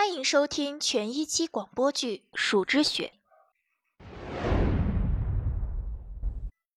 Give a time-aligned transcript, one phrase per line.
[0.00, 3.14] 欢迎收听全一期广播剧《蜀之雪》。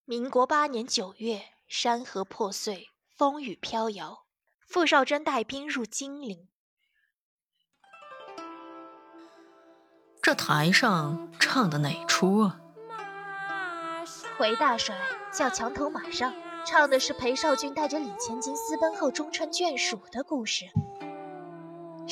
[0.06, 4.24] 民国八年九月，山河破碎，风雨飘摇，
[4.68, 6.48] 傅少贞带兵入金陵。
[10.24, 12.60] 这台上唱的哪出啊？
[14.40, 14.98] 回大帅
[15.32, 16.34] 叫墙头马上，
[16.66, 20.66] 唱的是裴少俊带着李千金私奔后终成眷属的故事。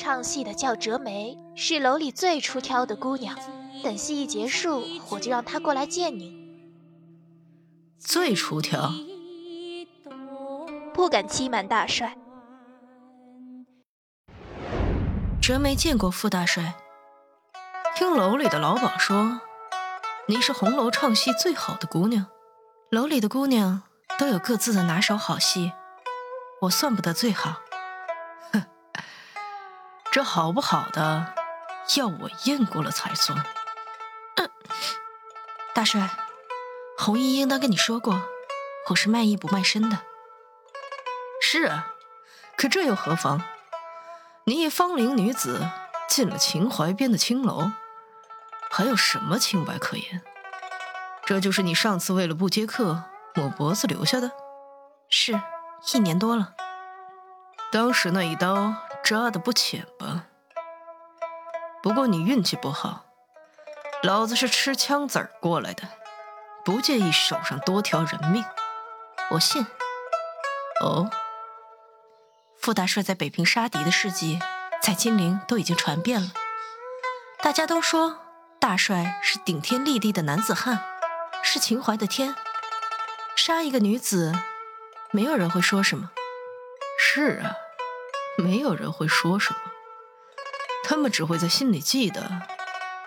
[0.00, 3.36] 唱戏的叫折梅，是楼里最出挑的姑娘。
[3.84, 6.34] 等戏一结束，我就让她过来见您。
[7.98, 8.94] 最出挑？
[10.94, 12.16] 不敢欺瞒大帅。
[15.42, 16.76] 折梅见过傅大帅。
[17.94, 19.42] 听楼里的老鸨说，
[20.28, 22.28] 你是红楼唱戏最好的姑娘。
[22.90, 23.82] 楼里的姑娘
[24.18, 25.72] 都有各自的拿手好戏，
[26.62, 27.60] 我算不得最好。
[30.12, 31.34] 这好不好的，
[31.96, 33.44] 要我验过了才算。
[35.72, 36.10] 大帅，
[36.98, 38.20] 红衣应当跟你说过，
[38.88, 39.98] 我是卖艺不卖身的。
[41.40, 41.92] 是啊，
[42.56, 43.40] 可这又何妨？
[44.44, 45.70] 你一芳龄女子，
[46.08, 47.70] 进了秦淮边的青楼。
[48.68, 50.22] 还有什么清白可言？
[51.24, 53.04] 这就是你上次为了不接客
[53.34, 54.32] 抹脖子留下的？
[55.08, 55.40] 是，
[55.94, 56.54] 一年多了。
[57.70, 58.74] 当时那一刀
[59.10, 60.26] 扎的不浅吧？
[61.82, 63.06] 不过你运气不好，
[64.04, 65.82] 老子是吃枪子儿过来的，
[66.64, 68.44] 不介意手上多条人命。
[69.32, 69.66] 我信。
[70.80, 71.10] 哦，
[72.60, 74.38] 傅大帅在北平杀敌的事迹，
[74.80, 76.28] 在金陵都已经传遍了，
[77.42, 78.20] 大家都说。
[78.60, 80.84] 大帅是顶天立地的男子汉，
[81.42, 82.36] 是秦淮的天。
[83.34, 84.32] 杀一个女子，
[85.10, 86.12] 没有人会说什么。
[86.96, 87.56] 是啊，
[88.36, 89.60] 没有人会说什么。
[90.84, 92.42] 他们只会在心里记得，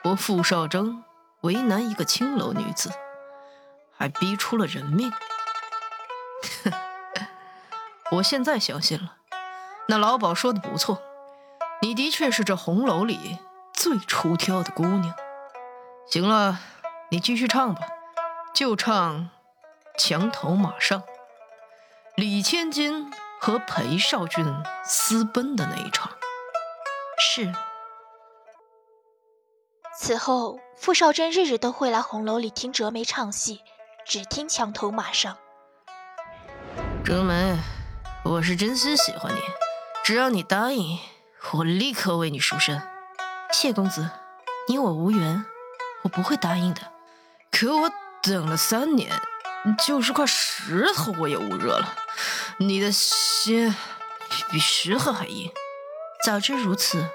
[0.04, 1.04] 我傅少征
[1.42, 2.92] 为难一个青楼女子，
[3.98, 5.12] 还逼出了人命。
[8.12, 9.18] 我现在相信了，
[9.88, 11.02] 那老鸨说的不错，
[11.82, 13.40] 你的确是这红楼里
[13.74, 15.14] 最出挑的姑娘。
[16.08, 16.60] 行了，
[17.10, 17.82] 你继续唱吧，
[18.54, 19.22] 就唱
[19.98, 21.02] 《墙头马上》，
[22.16, 23.12] 李千金
[23.44, 24.46] 和裴少俊
[24.86, 26.10] 私奔的那一场。
[27.20, 27.54] 是。
[30.00, 33.60] 此后，傅少贞日日都会来红楼里听折梅唱戏，
[34.06, 35.36] 只听《墙头马上》。
[37.04, 37.58] 折梅，
[38.24, 39.42] 我是真心喜欢你，
[40.06, 40.98] 只要你答应，
[41.52, 42.82] 我立刻为你赎身。
[43.52, 44.10] 谢公子，
[44.70, 45.44] 你我无缘。
[46.04, 46.82] 我不会答应的，
[47.52, 49.12] 可我等了三年，
[49.86, 51.96] 就是块石头我也捂热了。
[52.58, 53.76] 你的心
[54.50, 55.52] 比石头还硬。
[56.24, 57.10] 早知如此，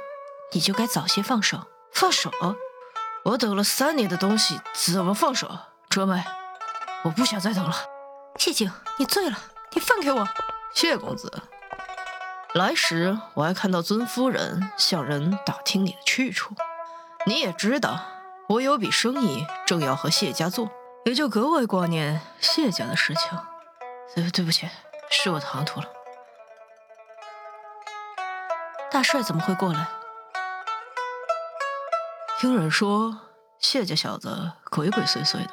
[0.53, 1.66] 你就该早些放手。
[1.93, 2.31] 放手？
[3.25, 5.50] 我等了三年的东西怎么放手？
[5.88, 6.22] 哲梅，
[7.04, 7.75] 我不想再等了。
[8.37, 9.38] 谢景，你醉了，
[9.72, 10.28] 你放开我。
[10.75, 11.43] 谢公子，
[12.54, 16.54] 来时我还看到尊夫人向人打听你的去处，
[17.27, 18.00] 你也知道。
[18.48, 20.71] 我有笔生意正要和谢家做，
[21.04, 23.38] 也就格外挂念谢家的事情。
[24.15, 24.69] 对，对不起，
[25.10, 25.86] 是我唐突了。
[28.91, 29.88] 大帅怎么会过来？
[32.38, 33.20] 听人说
[33.58, 35.52] 谢家小子鬼鬼祟祟的，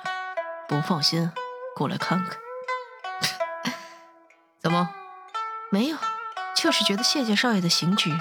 [0.67, 1.31] 不放心，
[1.75, 2.37] 过来看看。
[4.61, 4.93] 怎么？
[5.71, 5.97] 没有，
[6.55, 8.13] 就是觉得谢家少爷的行局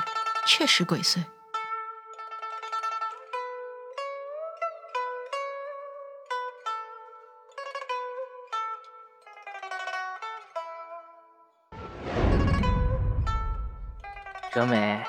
[0.46, 1.24] 确实鬼祟。
[14.54, 15.04] 哲美，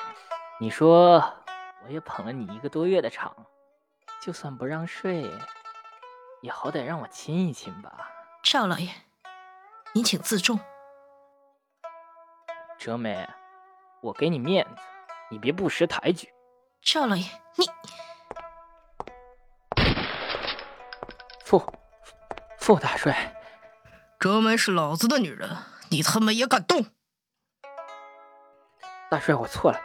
[0.58, 1.22] 你说
[1.84, 3.32] 我也捧了你一个多月的场，
[4.20, 5.30] 就算不让睡，
[6.42, 8.10] 也好歹让我亲一亲吧。
[8.42, 8.90] 赵老爷，
[9.92, 10.58] 您请自重。
[12.76, 13.28] 哲美，
[14.02, 14.82] 我给你面子，
[15.30, 16.28] 你别不识抬举。
[16.82, 17.66] 赵老爷，你
[21.44, 21.72] 傅
[22.58, 23.40] 傅大帅，
[24.18, 25.56] 哲美是老子的女人，
[25.90, 26.84] 你他妈也敢动？
[29.10, 29.80] 大帅，我错了，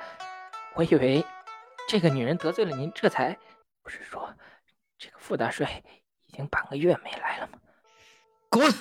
[0.73, 1.25] 我以为
[1.87, 3.37] 这个女人得罪了您，这才
[3.83, 4.33] 不是说
[4.97, 5.83] 这个傅大帅
[6.25, 7.59] 已经半个月没来了吗？
[8.49, 8.71] 滚！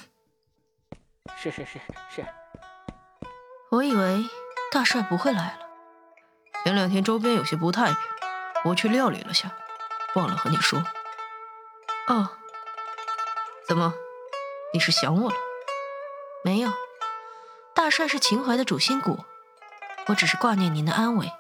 [1.37, 1.79] 是是是
[2.09, 2.27] 是，
[3.71, 4.25] 我以为
[4.73, 5.69] 大帅不会来了。
[6.65, 7.97] 前两天周边有些不太平，
[8.65, 9.51] 我去料理了下，
[10.15, 10.83] 忘了和你说。
[12.09, 12.31] 哦，
[13.67, 13.95] 怎么？
[14.73, 15.37] 你是想我了？
[16.45, 16.71] 没有，
[17.75, 19.25] 大帅是秦淮的主心骨。
[20.07, 21.31] 我只是挂念您的安危。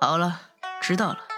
[0.00, 0.40] 好了
[0.80, 1.31] 知道了。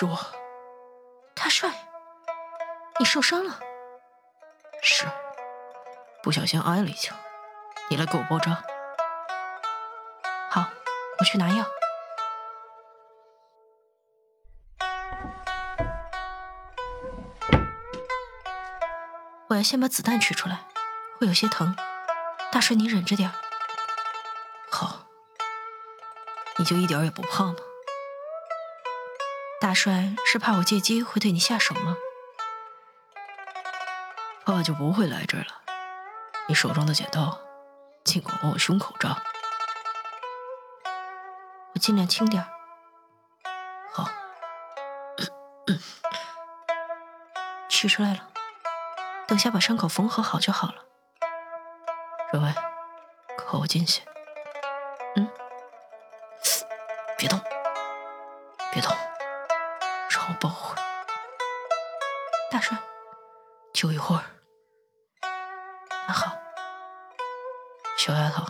[0.00, 0.16] 是我，
[1.34, 1.68] 大帅，
[3.00, 3.58] 你受伤了？
[4.80, 5.04] 是，
[6.22, 7.18] 不小心挨了一枪。
[7.90, 8.62] 你来给我包扎。
[10.50, 10.66] 好，
[11.18, 11.64] 我去拿药。
[19.48, 20.60] 我要先把子弹取出来，
[21.18, 21.74] 会有些疼。
[22.52, 23.32] 大帅，你忍着点。
[24.70, 25.00] 好。
[26.56, 27.56] 你就一点也不怕吗？
[29.60, 31.96] 大帅是怕我借机会对你下手吗？
[34.44, 35.48] 怕就不会来这儿了。
[36.46, 37.38] 你手中的剪刀，
[38.02, 39.22] 尽管往我胸口扎。
[41.74, 42.42] 我尽量轻点。
[43.92, 44.08] 好。
[47.68, 48.30] 取出来了，
[49.26, 50.86] 等下把伤口缝合好就好了。
[52.32, 52.54] 若薇，
[53.36, 54.02] 靠我近些。
[55.16, 55.30] 嗯。
[57.18, 57.38] 别动，
[58.72, 58.96] 别动，
[60.28, 60.76] 让我抱会。
[62.50, 62.76] 大帅，
[63.72, 64.22] 就一会儿。
[66.06, 66.36] 那好，
[67.96, 68.44] 小丫头，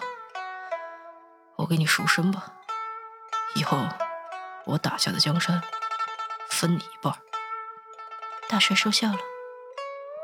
[1.54, 2.52] 我给你赎身吧。
[3.54, 3.78] 以后
[4.64, 5.62] 我打下的江山，
[6.50, 7.14] 分你一半。
[8.48, 9.18] 大帅收下了，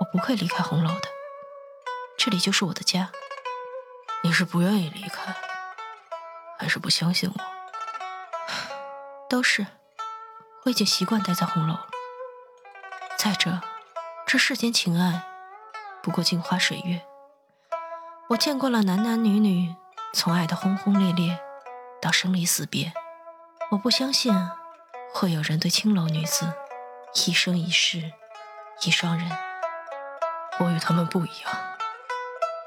[0.01, 1.09] 我不会离开红楼的，
[2.19, 3.13] 这里就是我的家。
[4.23, 5.37] 你是不愿意离开，
[6.59, 7.45] 还是不相信我？
[9.31, 9.67] 都是，
[10.65, 11.77] 我已经习惯待在红楼。
[13.19, 13.61] 再者，
[14.27, 15.23] 这世间情爱
[16.03, 17.03] 不过镜花水月。
[18.31, 19.75] 我见过了男男女女
[20.15, 21.39] 从爱的轰轰烈烈
[22.01, 22.95] 到生离死别，
[23.73, 24.35] 我不相信
[25.13, 26.47] 会有人对青楼女子
[27.27, 28.13] 一生一世
[28.87, 29.31] 一双人。
[30.61, 31.53] 我与他们不一样。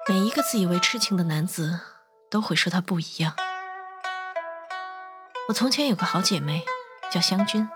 [0.08, 1.80] 每一个自以为痴情的男子
[2.30, 3.34] 都会说他不一样。
[5.50, 6.64] 我从前有个好姐妹，
[7.10, 7.68] 叫湘君，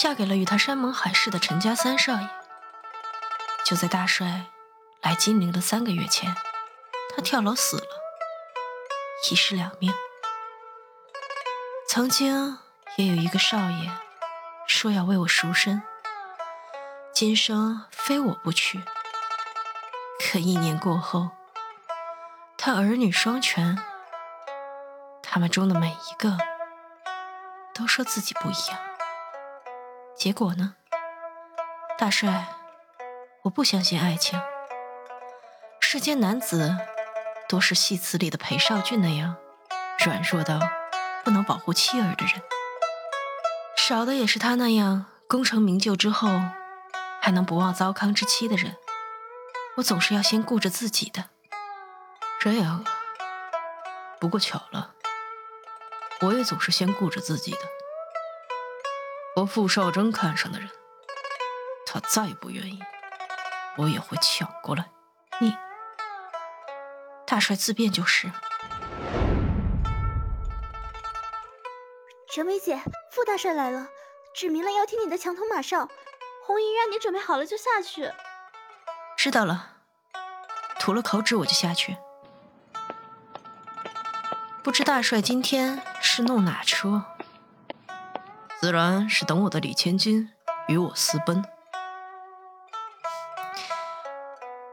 [0.00, 2.30] 嫁给了与他山盟海誓的陈家三少爷。
[3.66, 4.46] 就在大帅
[5.02, 6.34] 来金陵的三个月前，
[7.14, 7.84] 她跳楼死了，
[9.30, 9.92] 一尸两命。
[11.86, 12.56] 曾经
[12.96, 13.92] 也有一个少爷
[14.66, 15.82] 说要为我赎身，
[17.12, 18.82] 今生非我不娶。
[20.18, 21.28] 可一年过后，
[22.56, 23.78] 他儿女双全，
[25.22, 26.38] 他们中的每一个。
[27.74, 28.78] 都说自己不一样，
[30.20, 30.74] 结果呢？
[31.96, 32.46] 大帅，
[33.44, 34.38] 我不相信爱情。
[35.80, 36.76] 世间男子
[37.48, 39.36] 都是戏词里的裴少俊那样
[40.04, 40.60] 软弱到
[41.24, 42.42] 不能保护妻儿的人，
[43.78, 46.28] 少的也是他那样功成名就之后
[47.22, 48.76] 还能不忘糟糠之妻的人。
[49.76, 51.30] 我总是要先顾着自己的。
[52.38, 52.84] 这样，
[54.20, 54.92] 不过巧了。
[56.20, 57.60] 我也总是先顾着自己的。
[59.36, 60.68] 我傅少征看上的人，
[61.86, 62.80] 他再不愿意，
[63.76, 64.90] 我也会抢过来。
[65.38, 65.56] 你，
[67.26, 68.30] 大帅自便就是。
[72.32, 72.82] 陈梅姐，
[73.12, 73.88] 傅大帅来了，
[74.34, 75.88] 指明了要听你的墙头马哨。
[76.44, 78.10] 红衣让你准备好了就下去。
[79.16, 79.76] 知道了，
[80.80, 81.96] 吐了口纸我就下去。
[84.62, 87.00] 不知大帅今天是弄哪出？
[88.60, 90.28] 自然是等我的李千金
[90.68, 91.42] 与我私奔。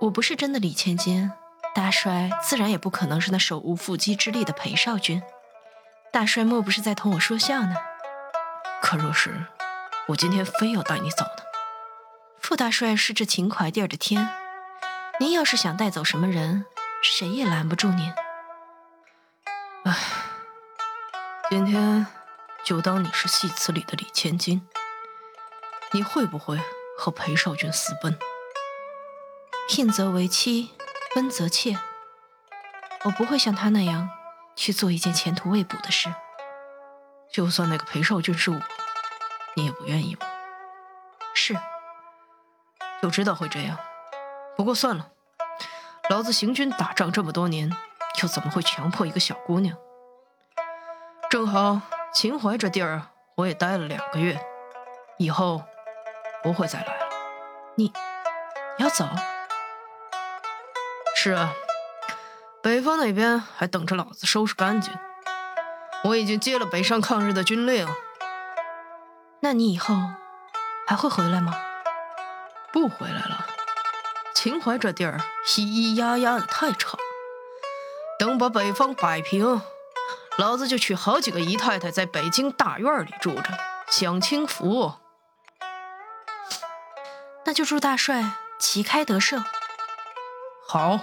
[0.01, 1.31] 我不是真的李千金，
[1.73, 5.23] 大帅自然也不可能是那手无缚鸡之力的裴少君。
[6.11, 7.77] 大帅莫不是在同我说笑呢？
[8.81, 9.45] 可若是
[10.07, 11.43] 我今天非要带你走呢？
[12.41, 14.27] 傅大帅是这秦淮地儿的天，
[15.17, 16.65] 您要是想带走什么人，
[17.01, 18.13] 谁也拦不住您。
[19.85, 19.95] 唉，
[21.49, 22.05] 今天
[22.67, 24.67] 就当你是戏词里的李千金。
[25.93, 26.59] 你会不会
[26.97, 28.19] 和裴少君私奔？
[29.69, 30.73] 聘则为妻，
[31.15, 31.79] 奔则妾。
[33.05, 34.09] 我不会像他那样
[34.53, 36.13] 去做一件前途未卜的事。
[37.31, 38.59] 就算那个裴少君是我，
[39.55, 40.27] 你也不愿意吗？
[41.33, 41.55] 是，
[43.01, 43.77] 就知道会这样。
[44.57, 45.11] 不过算了，
[46.09, 47.71] 老子行军打仗这么多年。
[48.21, 49.77] 又怎么会强迫一个小姑娘？
[51.29, 51.79] 正好
[52.19, 53.03] 秦淮这地儿
[53.35, 54.39] 我也待了两个月，
[55.19, 55.61] 以后
[56.41, 57.05] 不会再来了。
[57.75, 57.93] 你
[58.79, 59.07] 要走？
[61.15, 61.53] 是啊，
[62.63, 64.91] 北方那边还等着老子收拾干净。
[66.05, 67.87] 我已经接了北上抗日的军令。
[69.41, 69.93] 那你以后
[70.87, 71.55] 还会回来吗？
[72.73, 73.45] 不回来了。
[74.33, 76.97] 秦淮这地儿咿咿呀呀的太吵，
[78.17, 79.61] 等把北方摆平，
[80.37, 83.49] 老子就娶好几个姨太太，在北京大院里住着，
[83.89, 84.93] 享清福。
[87.43, 88.23] 那就祝大帅
[88.59, 89.43] 旗开得胜。
[90.67, 90.99] 好。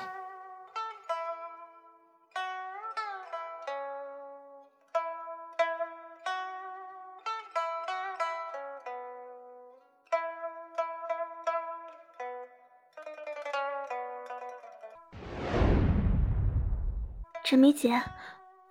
[17.42, 18.02] 陈梅姐，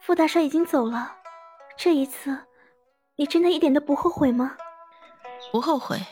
[0.06, 1.16] 傅大帅已经走了，
[1.78, 2.38] 这一次，
[3.16, 4.58] 你真的一点都不后悔吗？
[5.50, 6.06] 不后悔，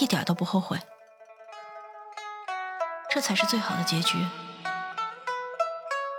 [0.00, 0.76] 一点都不后悔。
[3.08, 4.18] 这才是最好的结局。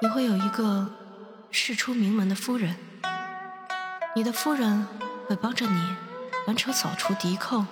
[0.02, 0.90] 你会有一个
[1.52, 2.78] 世出名门的夫人，
[4.16, 4.88] 你的夫人
[5.28, 5.98] 会帮着你
[6.48, 7.66] 完成扫除敌寇、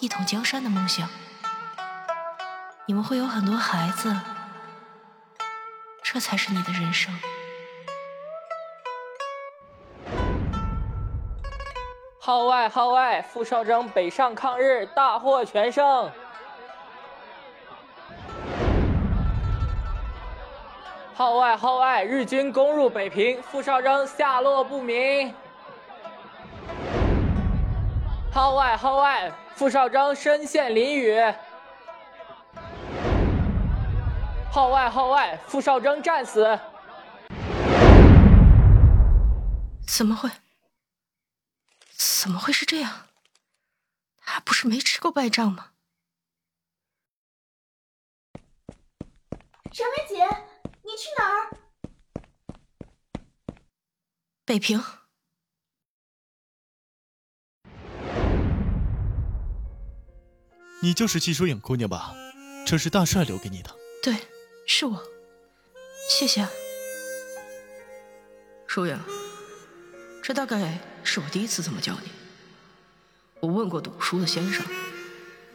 [0.00, 1.06] 一统江山的梦想。
[2.86, 4.18] 你们会有很多孩子。
[6.02, 7.14] 这才是你的人生。
[12.28, 13.22] 号外号外！
[13.22, 16.10] 傅少征北上抗日，大获全胜。
[21.14, 22.04] 号外号外！
[22.04, 25.32] 日军攻入北平，傅少征下落不明。
[28.30, 29.32] 号外号外！
[29.54, 31.34] 傅少征身陷囹圄。
[34.50, 35.38] 号外号外！
[35.46, 36.58] 傅少征战死。
[39.86, 40.28] 怎么会？
[42.28, 43.08] 怎么会是这样？
[44.18, 45.70] 他不是没吃过败仗吗？
[49.72, 50.26] 陈薇姐，
[50.82, 51.56] 你去哪儿？
[54.44, 54.84] 北平。
[60.82, 62.14] 你就是季疏影姑娘吧？
[62.66, 63.74] 这是大帅留给你的。
[64.02, 64.14] 对。
[64.66, 65.02] 是我，
[66.10, 66.46] 谢谢。
[68.66, 69.02] 疏影，
[70.28, 72.10] 这大概是我第一次这么叫你。
[73.40, 74.62] 我问过赌书的先生，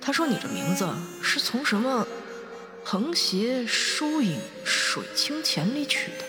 [0.01, 0.89] 他说你的名字
[1.21, 2.07] 是从什么
[2.83, 6.25] “横斜疏影水清浅”里取的，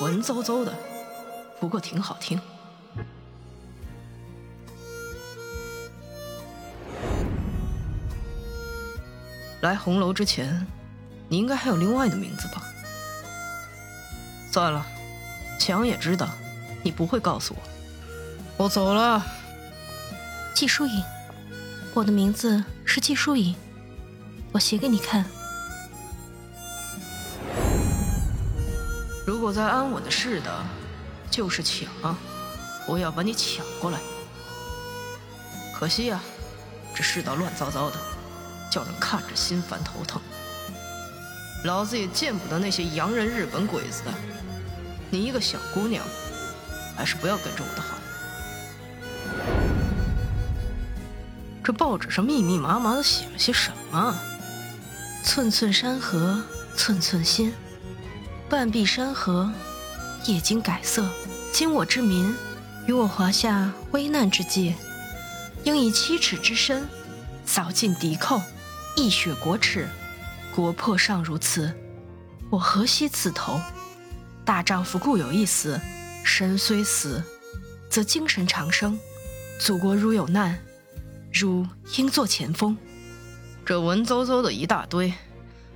[0.00, 0.74] 文绉绉的，
[1.60, 2.40] 不过挺好听。
[9.60, 10.66] 来红楼之前。
[11.28, 12.62] 你应该还有另外的名字吧？
[14.50, 14.86] 算了，
[15.58, 16.30] 强也知道
[16.84, 17.60] 你不会告诉我。
[18.56, 19.20] 我走了。
[20.54, 21.02] 季疏影，
[21.94, 23.56] 我的名字是季疏影，
[24.52, 25.24] 我写给你看。
[29.26, 30.62] 如果在安稳的世道，
[31.28, 32.16] 就是抢，
[32.86, 33.98] 我要把你抢过来。
[35.74, 36.20] 可惜呀，
[36.94, 37.96] 这世道乱糟糟的，
[38.70, 40.22] 叫人看着心烦头疼。
[41.64, 44.02] 老子也见不得那些洋人、日本鬼子。
[45.10, 46.04] 你一个小姑娘，
[46.96, 47.96] 还是不要跟着我的好。
[51.62, 54.14] 这报纸上密密麻麻的写了些什么？
[55.22, 56.42] 寸寸山河
[56.76, 57.54] 寸寸心，
[58.48, 59.50] 半壁山河
[60.26, 61.08] 夜经改色。
[61.52, 62.36] 今我之民，
[62.86, 64.74] 于我华夏危难之际，
[65.62, 66.86] 应以七尺之身，
[67.46, 68.42] 扫尽敌寇，
[68.96, 69.88] 一雪国耻。
[70.54, 71.72] 国破尚如此，
[72.50, 73.58] 我何惜此头？
[74.44, 75.80] 大丈夫固有一死，
[76.24, 77.22] 身虽死，
[77.90, 78.98] 则精神长生。
[79.60, 80.58] 祖国如有难，
[81.30, 81.64] 汝
[81.96, 82.76] 应作前锋。
[83.64, 85.12] 这文绉绉的一大堆，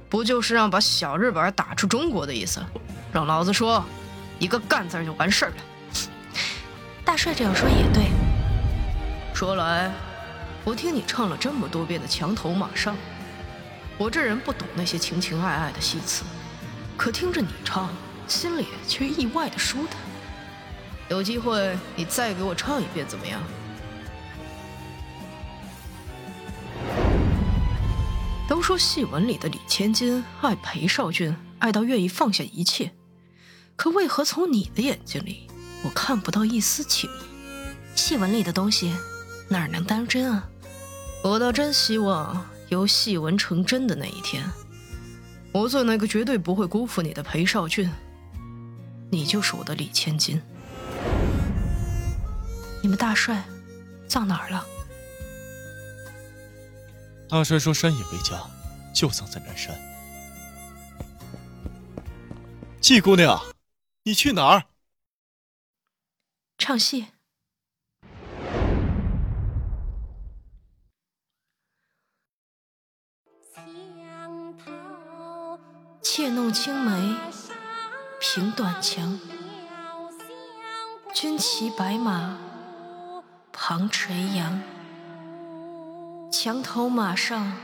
[0.09, 2.65] 不就是让把小日本打出中国的意思？
[3.13, 3.85] 让老子说
[4.39, 5.57] 一个干字就完事儿了。
[7.05, 8.11] 大帅这样说也对。
[9.35, 9.93] 说来，
[10.65, 12.95] 我听你唱了这么多遍的《墙头马上》。
[13.99, 16.25] 我这人不懂那些情情爱爱的戏词，
[16.97, 17.91] 可听着你唱，
[18.27, 20.01] 心里却意外的舒坦。
[21.09, 23.41] 有机会你再给我唱一遍怎么样？
[28.49, 32.93] 都说戏文里的李千金爱裴少俊，爱到愿意放下一切，
[33.77, 35.47] 可为何从你的眼睛里，
[35.85, 37.97] 我看不到一丝情意？
[37.97, 38.95] 戏文里的东西
[39.49, 40.49] 哪能当真啊？
[41.25, 42.45] 我倒真希望。
[42.69, 44.45] 由戏文成真的那一天，
[45.53, 47.91] 我做那个绝对不会辜负你的裴少俊，
[49.11, 50.39] 你就是我的李千金。
[52.89, 53.45] 你们大帅
[54.09, 54.65] 葬哪儿了？
[57.29, 58.43] 大帅说：“山野为家，
[58.95, 59.79] 就葬在南山。”
[62.81, 63.39] 季姑娘，
[64.05, 64.65] 你去哪儿？
[66.57, 67.09] 唱戏。
[76.01, 77.17] 妾弄青梅，
[78.19, 79.21] 凭短墙。
[81.15, 82.39] 军骑白马，
[83.61, 84.63] 旁垂杨。
[86.31, 87.55] 墙头马上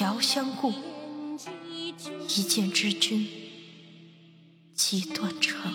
[0.00, 0.72] 遥相顾，
[2.28, 3.28] 一见知君
[4.74, 5.72] 即断肠。